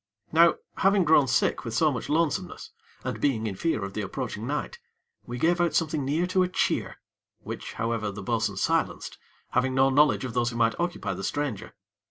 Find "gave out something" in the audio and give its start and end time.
5.37-6.03